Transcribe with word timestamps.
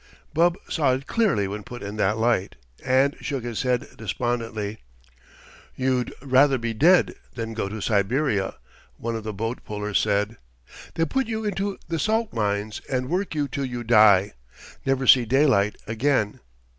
Bub 0.33 0.57
saw 0.67 0.93
it 0.95 1.05
clearly 1.05 1.47
when 1.47 1.61
put 1.61 1.83
in 1.83 1.95
that 1.97 2.17
light, 2.17 2.55
and 2.83 3.15
shook 3.21 3.43
his 3.43 3.61
head 3.61 3.87
despondently. 3.97 4.79
"You'd 5.75 6.11
rather 6.23 6.57
be 6.57 6.73
dead 6.73 7.13
than 7.35 7.53
go 7.53 7.69
to 7.69 7.81
Siberia," 7.83 8.55
one 8.97 9.15
of 9.15 9.23
the 9.23 9.31
boat 9.31 9.63
pullers 9.63 9.99
said. 9.99 10.37
"They 10.95 11.05
put 11.05 11.27
you 11.27 11.45
into 11.45 11.77
the 11.87 11.99
salt 11.99 12.33
mines 12.33 12.81
and 12.89 13.09
work 13.11 13.35
you 13.35 13.47
till 13.47 13.65
you 13.65 13.83
die. 13.83 14.33
Never 14.87 15.05
see 15.05 15.23
daylight 15.23 15.75
again. 15.85 16.39